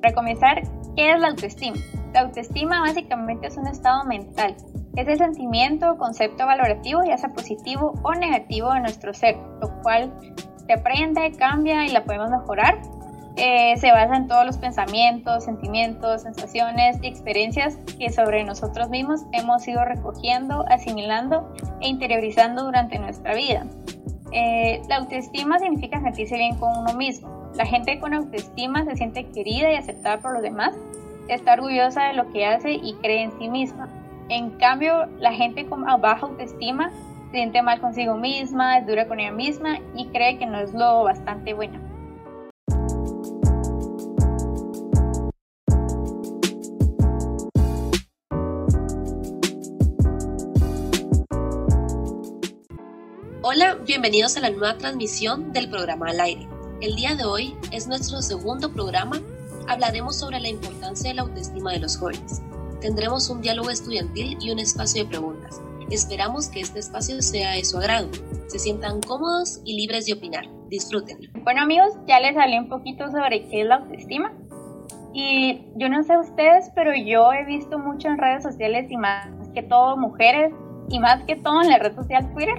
[0.00, 0.62] Para comenzar,
[0.94, 1.76] ¿qué es la autoestima?
[2.14, 4.54] La autoestima básicamente es un estado mental.
[4.94, 9.82] Es el sentimiento o concepto valorativo, ya sea positivo o negativo de nuestro ser, lo
[9.82, 10.14] cual
[10.64, 12.80] se aprende, cambia y la podemos mejorar.
[13.34, 19.22] Eh, se basa en todos los pensamientos, sentimientos, sensaciones y experiencias que sobre nosotros mismos
[19.32, 23.66] hemos ido recogiendo, asimilando e interiorizando durante nuestra vida.
[24.30, 27.37] Eh, la autoestima significa sentirse bien con uno mismo.
[27.58, 30.76] La gente con autoestima se siente querida y aceptada por los demás,
[31.26, 33.88] está orgullosa de lo que hace y cree en sí misma.
[34.28, 36.92] En cambio, la gente con baja autoestima
[37.32, 40.72] se siente mal consigo misma, es dura con ella misma y cree que no es
[40.72, 41.80] lo bastante buena.
[53.42, 56.57] Hola, bienvenidos a la nueva transmisión del programa al aire.
[56.80, 59.20] El día de hoy es nuestro segundo programa.
[59.66, 62.40] Hablaremos sobre la importancia de la autoestima de los jóvenes.
[62.80, 65.60] Tendremos un diálogo estudiantil y un espacio de preguntas.
[65.90, 68.08] Esperamos que este espacio sea de su agrado.
[68.46, 70.44] Se sientan cómodos y libres de opinar.
[70.68, 71.28] Disfrútenlo.
[71.42, 74.32] Bueno amigos, ya les hablé un poquito sobre qué es la autoestima.
[75.12, 79.26] Y yo no sé ustedes, pero yo he visto mucho en redes sociales y más
[79.52, 80.52] que todo mujeres
[80.90, 82.54] y más que todo en la red social Twitter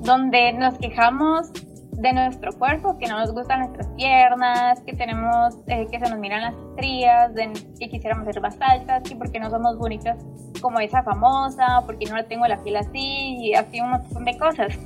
[0.00, 1.52] donde nos quejamos
[2.00, 6.18] de nuestro cuerpo, que no nos gustan nuestras piernas, que tenemos, eh, que se nos
[6.18, 10.16] miran las estrías, de, que quisiéramos ser más altas, que porque no somos bonitas
[10.62, 14.78] como esa famosa, porque no tengo la piel así, y así un montón de cosas.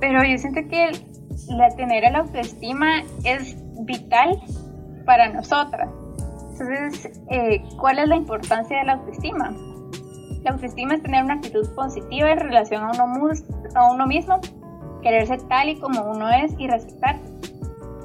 [0.00, 0.92] Pero yo siento que
[1.48, 4.40] la, tener el autoestima es vital
[5.04, 5.90] para nosotras.
[6.52, 9.50] Entonces, eh, ¿cuál es la importancia de la autoestima?
[10.44, 13.32] La autoestima es tener una actitud positiva en relación a uno,
[13.74, 14.40] a uno mismo,
[15.02, 17.16] quererse tal y como uno es y respetar.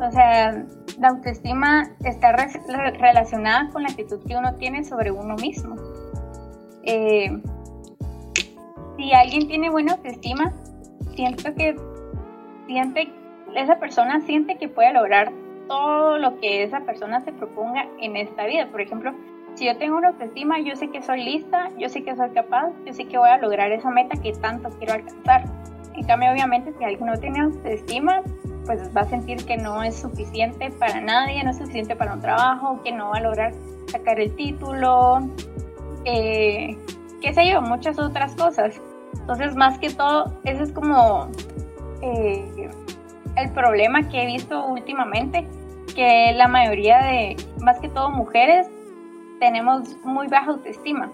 [0.02, 0.66] O sea,
[1.00, 5.75] la autoestima está relacionada con la actitud que uno tiene sobre uno mismo.
[6.83, 7.31] Eh,
[8.97, 10.53] si alguien tiene buena autoestima,
[11.16, 11.75] siento que
[12.67, 13.12] siente,
[13.56, 15.31] esa persona siente que puede lograr
[15.67, 18.67] todo lo que esa persona se proponga en esta vida.
[18.69, 19.13] Por ejemplo,
[19.56, 22.72] si yo tengo una autoestima, yo sé que soy lista, yo sé que soy capaz,
[22.85, 25.44] yo sé que voy a lograr esa meta que tanto quiero alcanzar.
[25.95, 28.21] En cambio, obviamente, si alguien no tiene autoestima,
[28.65, 32.21] pues va a sentir que no es suficiente para nadie, no es suficiente para un
[32.21, 33.53] trabajo, que no va a lograr
[33.87, 35.27] sacar el título,
[36.05, 38.79] qué sé yo, muchas otras cosas.
[39.19, 41.29] Entonces, más que todo, ese es como
[42.01, 42.69] eh,
[43.35, 45.47] el problema que he visto últimamente,
[45.95, 48.67] que la mayoría de, más que todo mujeres,
[49.39, 51.11] tenemos muy baja autoestima.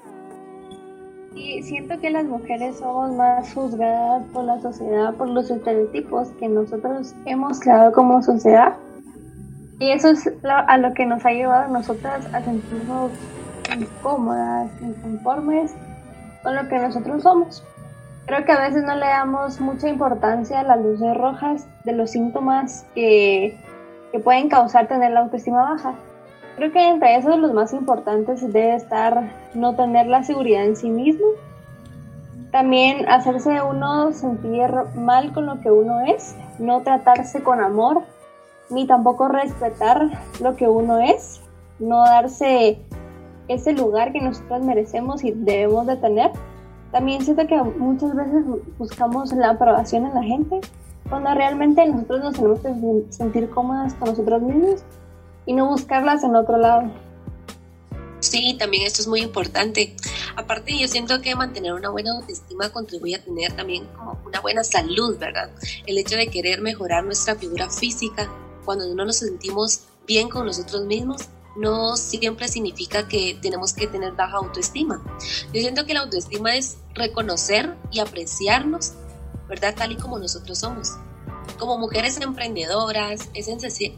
[1.35, 6.47] Y siento que las mujeres somos más juzgadas por la sociedad, por los estereotipos que
[6.47, 8.75] nosotros hemos creado como sociedad.
[9.79, 13.12] Y eso es a lo que nos ha llevado a nosotras a sentirnos
[13.78, 15.73] incómodas, inconformes
[16.44, 17.63] con lo que nosotros somos.
[18.25, 22.11] Creo que a veces no le damos mucha importancia a las luces rojas de los
[22.11, 23.57] síntomas que,
[24.11, 25.96] que pueden causar tener la autoestima baja.
[26.59, 30.90] Creo que entre esos los más importantes debe estar no tener la seguridad en sí
[30.90, 31.25] mismo,
[32.52, 38.02] también hacerse uno sentir mal con lo que uno es, no tratarse con amor,
[38.70, 40.09] ni tampoco respetar
[40.42, 41.40] lo que uno es,
[41.80, 42.81] no darse
[43.47, 46.31] ese lugar que nosotros merecemos y debemos de tener.
[46.91, 48.44] También siento que muchas veces
[48.78, 50.59] buscamos la aprobación en la gente,
[51.09, 54.84] cuando realmente nosotros nos tenemos que sentir cómodas con nosotros mismos
[55.50, 56.92] y no buscarlas en otro lado.
[58.20, 59.96] Sí, también esto es muy importante.
[60.36, 64.64] Aparte, yo siento que mantener una buena autoestima contribuye a tener también como una buena
[64.64, 65.50] salud, ¿verdad?
[65.88, 68.32] El hecho de querer mejorar nuestra figura física
[68.64, 74.12] cuando no nos sentimos bien con nosotros mismos no siempre significa que tenemos que tener
[74.12, 75.02] baja autoestima.
[75.52, 78.94] Yo siento que la autoestima es reconocer y apreciarnos,
[79.48, 79.74] ¿verdad?
[79.76, 80.92] Tal y como nosotros somos.
[81.58, 83.50] Como mujeres emprendedoras es,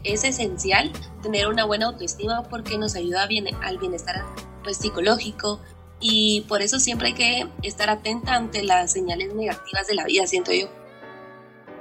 [0.04, 0.92] esencial
[1.22, 4.24] tener una buena autoestima porque nos ayuda bien, al bienestar
[4.62, 5.60] pues, psicológico
[6.00, 10.26] y por eso siempre hay que estar atenta ante las señales negativas de la vida,
[10.26, 10.66] siento yo.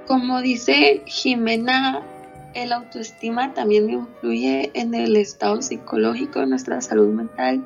[0.08, 2.04] Como dice Jimena,
[2.54, 7.66] el autoestima también influye en el estado psicológico de nuestra salud mental.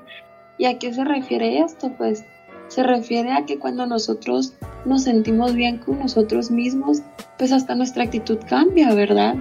[0.57, 1.91] ¿Y a qué se refiere esto?
[1.97, 2.23] Pues
[2.67, 4.53] se refiere a que cuando nosotros
[4.85, 7.01] nos sentimos bien con nosotros mismos,
[7.37, 9.35] pues hasta nuestra actitud cambia, ¿verdad?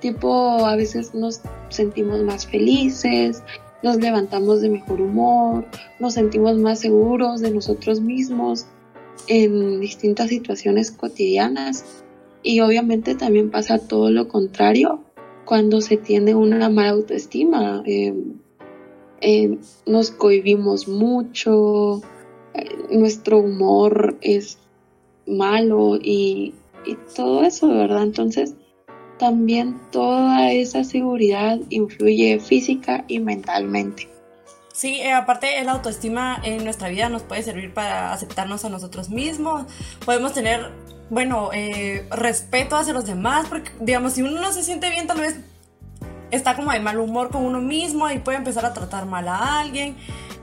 [0.00, 3.42] Tipo, a veces nos sentimos más felices,
[3.82, 5.64] nos levantamos de mejor humor,
[5.98, 8.66] nos sentimos más seguros de nosotros mismos
[9.26, 12.04] en distintas situaciones cotidianas.
[12.42, 15.00] Y obviamente también pasa todo lo contrario
[15.44, 17.82] cuando se tiene una mala autoestima.
[17.86, 22.02] Eh, nos cohibimos mucho,
[22.90, 24.58] nuestro humor es
[25.26, 26.54] malo y,
[26.84, 28.02] y todo eso, ¿verdad?
[28.02, 28.54] Entonces,
[29.18, 34.08] también toda esa seguridad influye física y mentalmente.
[34.72, 39.10] Sí, eh, aparte el autoestima en nuestra vida nos puede servir para aceptarnos a nosotros
[39.10, 39.66] mismos.
[40.04, 40.72] Podemos tener,
[41.10, 45.20] bueno, eh, respeto hacia los demás, porque digamos, si uno no se siente bien, tal
[45.20, 45.36] vez
[46.30, 49.60] está como de mal humor con uno mismo y puede empezar a tratar mal a
[49.60, 49.96] alguien.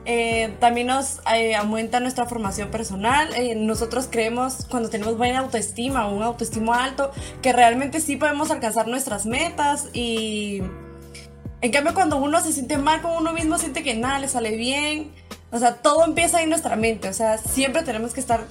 [0.06, 1.20] Eh, también nos
[1.58, 3.30] aumenta nuestra formación personal.
[3.56, 7.12] nosotros creemos cuando tenemos buena autoestima un autoestima alto
[7.42, 10.62] que realmente sí podemos alcanzar nuestras metas y
[11.62, 14.56] en cambio, cuando uno se siente mal con uno mismo, siente que nada le sale
[14.56, 15.12] bien.
[15.50, 17.08] O sea, todo empieza en nuestra mente.
[17.08, 18.46] O sea, siempre tenemos que estar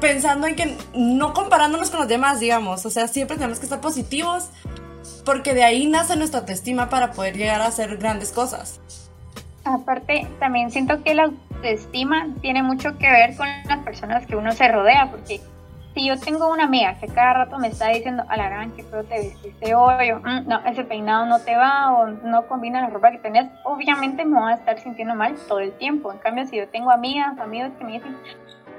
[0.00, 2.84] pensando en que no comparándonos con los demás, digamos.
[2.84, 4.48] O sea, siempre tenemos que estar positivos
[5.24, 8.80] porque de ahí nace nuestra autoestima para poder llegar a hacer grandes cosas.
[9.64, 14.52] Aparte, también siento que la autoestima tiene mucho que ver con las personas que uno
[14.52, 15.40] se rodea, porque
[15.94, 18.82] si yo tengo una amiga que cada rato me está diciendo, a la gran, que
[18.82, 22.80] feo te vestiste hoy, o mm, no, ese peinado no te va, o no combina
[22.80, 26.12] la ropa que tenías, obviamente me voy a estar sintiendo mal todo el tiempo.
[26.12, 28.16] En cambio, si yo tengo amigas, amigos que me dicen,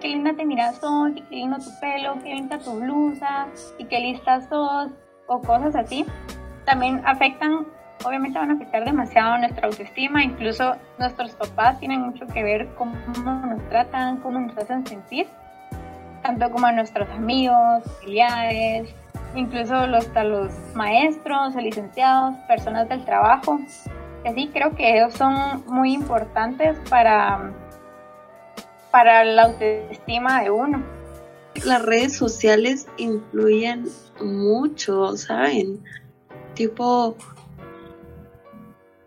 [0.02, 3.48] qué linda te miras hoy, qué lindo tu pelo, qué linda tu blusa,
[3.78, 4.90] y qué lista sos,
[5.28, 6.06] o cosas así,
[6.66, 7.66] también afectan,
[8.06, 12.96] obviamente van a afectar demasiado nuestra autoestima, incluso nuestros papás tienen mucho que ver cómo
[13.16, 15.28] nos tratan, cómo nos hacen sentir
[16.26, 18.90] tanto como a nuestros amigos, familiares,
[19.36, 23.60] incluso los, los maestros licenciados, personas del trabajo.
[24.26, 27.52] Así creo que ellos son muy importantes para,
[28.90, 30.84] para la autoestima de uno.
[31.64, 33.86] Las redes sociales influyen
[34.20, 35.80] mucho, ¿saben?
[36.56, 37.16] Tipo,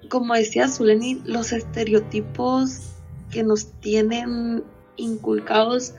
[0.09, 2.81] como decía Zuleni, los estereotipos
[3.31, 4.65] que nos tienen
[4.97, 5.95] inculcados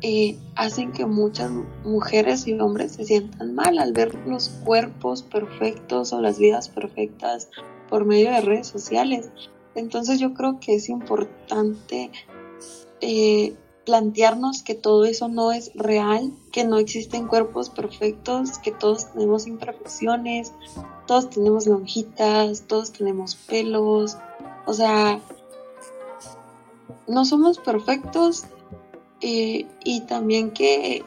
[0.00, 1.50] eh, hacen que muchas
[1.84, 7.48] mujeres y hombres se sientan mal al ver los cuerpos perfectos o las vidas perfectas
[7.88, 9.30] por medio de redes sociales.
[9.74, 12.10] Entonces yo creo que es importante
[13.00, 13.54] eh,
[13.88, 19.46] plantearnos que todo eso no es real, que no existen cuerpos perfectos, que todos tenemos
[19.46, 20.52] imperfecciones,
[21.06, 24.18] todos tenemos lonjitas, todos tenemos pelos,
[24.66, 25.22] o sea,
[27.06, 28.44] no somos perfectos
[29.22, 31.02] eh, y también que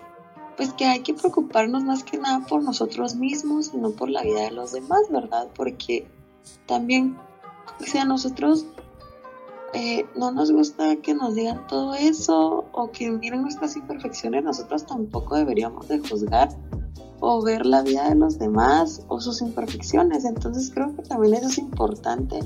[0.58, 4.24] pues que hay que preocuparnos más que nada por nosotros mismos y no por la
[4.24, 5.50] vida de los demás, ¿verdad?
[5.54, 6.08] Porque
[6.66, 7.16] también
[7.80, 8.66] si a nosotros
[9.74, 14.86] eh, no nos gusta que nos digan todo eso o que miren nuestras imperfecciones, nosotros
[14.86, 16.50] tampoco deberíamos de juzgar
[17.22, 20.26] o ver la vida de los demás o sus imperfecciones.
[20.26, 22.40] Entonces creo que también eso es importante,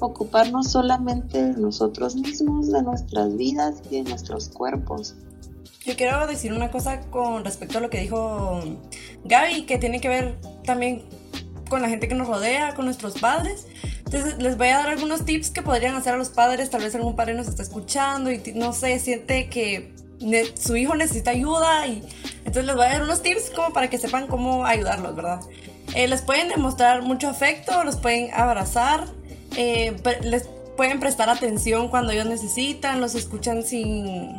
[0.00, 5.14] ocuparnos solamente de nosotros mismos, de nuestras vidas y de nuestros cuerpos.
[5.84, 8.60] Yo quiero decir una cosa con respecto a lo que dijo
[9.24, 11.02] Gaby, que tiene que ver también
[11.68, 13.66] con la gente que nos rodea, con nuestros padres.
[14.12, 16.94] Entonces les voy a dar algunos tips que podrían hacer a los padres, tal vez
[16.94, 19.94] algún padre nos está escuchando y no sé, siente que
[20.54, 22.02] su hijo necesita ayuda y
[22.40, 25.40] entonces les voy a dar unos tips como para que sepan cómo ayudarlos, ¿verdad?
[25.94, 29.06] Eh, les pueden demostrar mucho afecto, los pueden abrazar,
[29.56, 34.30] eh, les pueden prestar atención cuando ellos necesitan, los escuchan sin,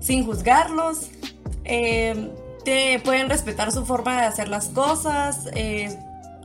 [0.00, 1.10] sin juzgarlos,
[1.64, 2.30] eh,
[2.64, 5.44] te pueden respetar su forma de hacer las cosas,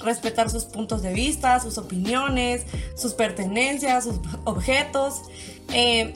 [0.04, 2.66] respetar sus puntos de vista, sus opiniones,
[2.96, 5.22] sus pertenencias, sus objetos,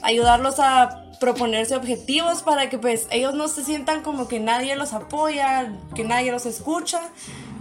[0.02, 4.92] ayudarlos a proponerse objetivos para que pues ellos no se sientan como que nadie los
[4.92, 7.00] apoya, que nadie los escucha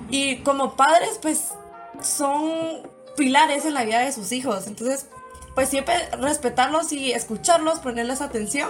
[0.09, 1.53] y como padres pues
[2.01, 2.81] son
[3.15, 4.67] pilares en la vida de sus hijos.
[4.67, 5.07] Entonces,
[5.53, 8.69] pues siempre respetarlos y escucharlos, ponerles atención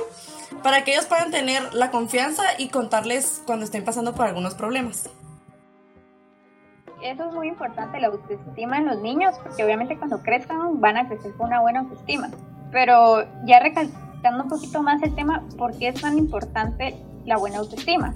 [0.62, 5.10] para que ellos puedan tener la confianza y contarles cuando estén pasando por algunos problemas.
[7.06, 11.08] Eso es muy importante, la autoestima en los niños, porque obviamente cuando crezcan van a
[11.08, 12.32] crecer con una buena autoestima.
[12.72, 16.96] Pero ya recalcando un poquito más el tema, ¿por qué es tan importante
[17.26, 18.16] la buena autoestima?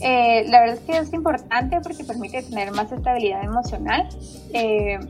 [0.00, 4.08] Eh, la verdad es que es importante porque permite tener más estabilidad emocional.
[4.54, 5.00] Eh,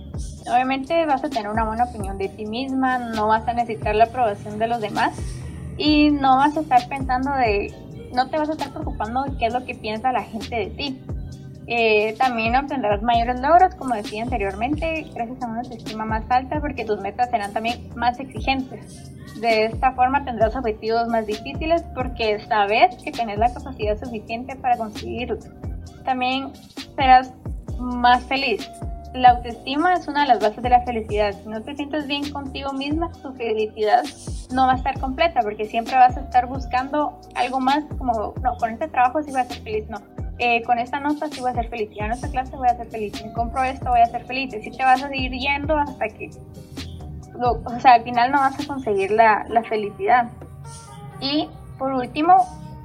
[0.51, 4.05] obviamente vas a tener una buena opinión de ti misma, no vas a necesitar la
[4.05, 5.13] aprobación de los demás
[5.77, 7.75] y no vas a estar pensando de,
[8.15, 10.71] no te vas a estar preocupando de qué es lo que piensa la gente de
[10.71, 11.03] ti.
[11.71, 16.85] Eh, también obtendrás mayores logros, como decía anteriormente, gracias a una autoestima más alta porque
[16.85, 19.13] tus metas serán también más exigentes.
[19.41, 24.77] De esta forma tendrás objetivos más difíciles porque sabes que tienes la capacidad suficiente para
[24.79, 25.47] conseguirlos.
[26.05, 26.53] También
[26.97, 27.35] serás
[27.79, 28.69] más feliz
[29.15, 31.35] la autoestima es una de las bases de la felicidad.
[31.43, 34.05] Si no te sientes bien contigo misma, tu felicidad
[34.53, 38.57] no va a estar completa porque siempre vas a estar buscando algo más como, no,
[38.59, 39.99] con este trabajo sí voy a ser feliz, no.
[40.39, 42.77] Eh, con esta nota sí voy a ser feliz, ya en esta clase voy a
[42.77, 45.77] ser feliz, si compro esto voy a ser feliz, así te vas a seguir yendo
[45.77, 46.31] hasta que,
[47.41, 50.31] o sea, al final no vas a conseguir la, la felicidad.
[51.21, 52.37] Y por último,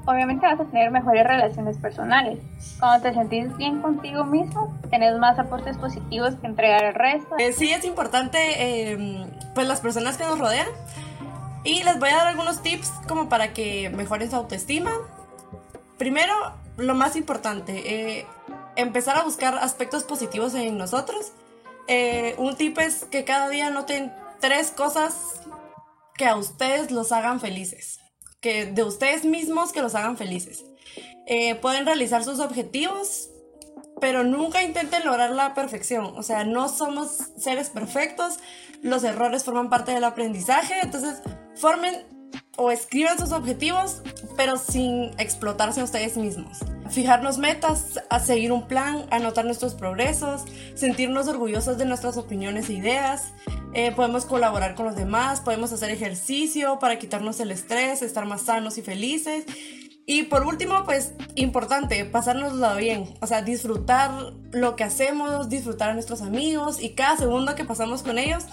[0.05, 2.39] obviamente vas a tener mejores relaciones personales.
[2.79, 7.35] Cuando te sentís bien contigo mismo, tenés más aportes positivos que entregar al resto.
[7.37, 10.67] Eh, sí, es importante, eh, pues las personas que nos rodean.
[11.63, 14.91] Y les voy a dar algunos tips como para que mejoren su autoestima.
[15.97, 16.33] Primero,
[16.77, 18.27] lo más importante, eh,
[18.75, 21.33] empezar a buscar aspectos positivos en nosotros.
[22.37, 25.41] un tip es que cada día noten tres cosas
[26.15, 27.99] que a ustedes los hagan felices
[28.43, 30.65] que de ustedes mismos que los hagan felices.
[31.25, 33.29] Eh, pueden realizar sus objetivos,
[34.01, 36.13] pero nunca intenten lograr la perfección.
[36.17, 38.39] O sea, no somos seres perfectos,
[38.81, 41.21] los errores forman parte del aprendizaje, entonces
[41.55, 42.05] formen
[42.55, 44.01] o escriban sus objetivos,
[44.37, 46.59] pero sin explotarse a ustedes mismos.
[46.89, 50.43] Fijarnos metas, a seguir un plan, anotar nuestros progresos,
[50.75, 53.33] sentirnos orgullosos de nuestras opiniones e ideas.
[53.73, 58.43] Eh, podemos colaborar con los demás, podemos hacer ejercicio para quitarnos el estrés, estar más
[58.43, 59.45] sanos y felices.
[60.05, 65.93] Y por último, pues importante, pasárnoslo bien, o sea, disfrutar lo que hacemos, disfrutar a
[65.93, 68.43] nuestros amigos y cada segundo que pasamos con ellos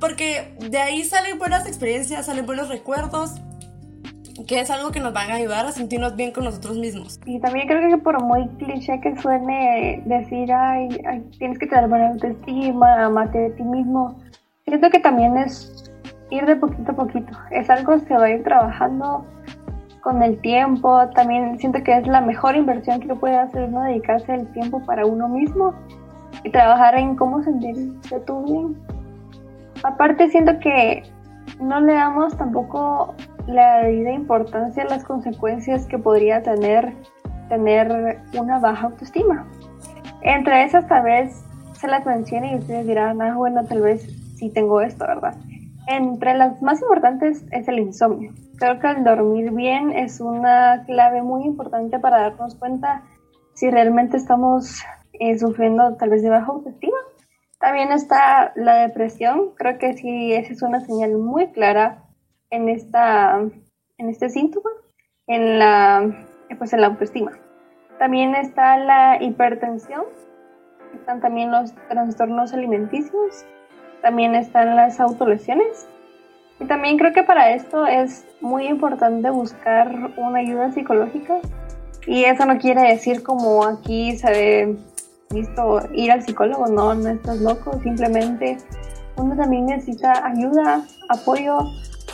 [0.00, 3.40] porque de ahí salen buenas experiencias, salen buenos recuerdos,
[4.46, 7.18] que es algo que nos van a ayudar a sentirnos bien con nosotros mismos.
[7.26, 10.88] Y también creo que por muy cliché que suene decir, ay,
[11.38, 14.16] tienes que tener buena autoestima, amarte de ti mismo,
[14.64, 15.90] siento que también es
[16.30, 17.32] ir de poquito a poquito.
[17.50, 19.26] Es algo que va a ir trabajando
[20.02, 21.08] con el tiempo.
[21.14, 25.04] También siento que es la mejor inversión que puede hacer uno, dedicarse el tiempo para
[25.04, 25.74] uno mismo
[26.44, 28.97] y trabajar en cómo sentirse tú bien
[29.82, 31.02] Aparte siento que
[31.60, 33.14] no le damos tampoco
[33.46, 36.94] la debida importancia a las consecuencias que podría tener
[37.48, 39.46] tener una baja autoestima.
[40.22, 41.44] Entre esas tal vez
[41.74, 44.02] se las mencione y ustedes dirán, ah, bueno, tal vez
[44.36, 45.34] sí tengo esto, ¿verdad?
[45.86, 48.32] Entre las más importantes es el insomnio.
[48.58, 53.02] Creo que el dormir bien es una clave muy importante para darnos cuenta
[53.54, 54.82] si realmente estamos
[55.14, 56.98] eh, sufriendo tal vez de baja autoestima
[57.58, 62.04] también está la depresión, creo que sí, esa es una señal muy clara
[62.50, 63.40] en, esta,
[63.98, 64.70] en este síntoma,
[65.26, 67.32] en la, pues en la autoestima.
[67.98, 70.04] También está la hipertensión,
[70.94, 73.44] están también los trastornos alimenticios,
[74.02, 75.88] también están las autolesiones.
[76.60, 81.38] Y también creo que para esto es muy importante buscar una ayuda psicológica.
[82.06, 84.76] Y eso no quiere decir como aquí se ve
[85.30, 88.58] visto ir al psicólogo, no, no estás loco, simplemente
[89.16, 91.58] uno también necesita ayuda, apoyo,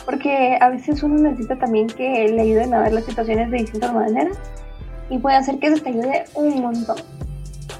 [0.05, 3.93] porque a veces uno necesita también que le ayuden a ver las situaciones de distintas
[3.93, 4.37] maneras
[5.09, 6.97] y puede hacer que eso te ayude un montón.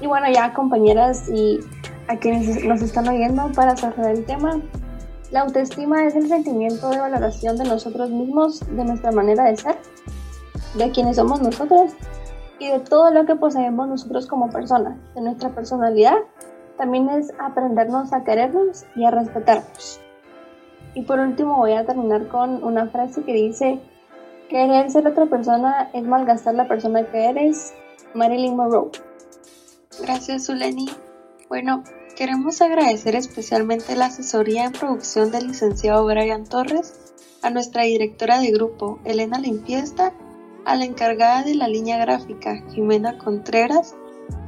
[0.00, 1.60] Y bueno, ya compañeras y
[2.08, 4.60] a quienes nos están oyendo para cerrar el tema,
[5.30, 9.76] la autoestima es el sentimiento de valoración de nosotros mismos, de nuestra manera de ser,
[10.76, 11.92] de quienes somos nosotros
[12.58, 16.18] y de todo lo que poseemos nosotros como personas, de nuestra personalidad,
[16.76, 20.00] también es aprendernos a querernos y a respetarnos.
[20.94, 23.80] Y por último voy a terminar con una frase que dice,
[24.48, 27.74] querer ser otra persona es malgastar la persona que eres,
[28.14, 28.90] Marilyn Monroe.
[30.00, 30.88] Gracias, Zuleni.
[31.48, 31.84] Bueno,
[32.16, 38.50] queremos agradecer especialmente la asesoría en producción del licenciado Brian Torres, a nuestra directora de
[38.50, 40.12] grupo, Elena Limpiesta,
[40.66, 43.94] a la encargada de la línea gráfica, Jimena Contreras,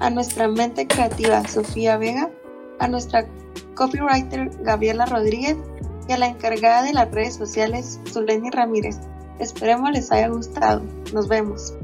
[0.00, 2.28] a nuestra mente creativa, Sofía Vega,
[2.80, 3.24] a nuestra
[3.74, 5.56] copywriter, Gabriela Rodríguez,
[6.08, 8.98] y a la encargada de las redes sociales, Zuleni Ramírez.
[9.38, 10.82] Esperemos les haya gustado.
[11.12, 11.74] Nos vemos.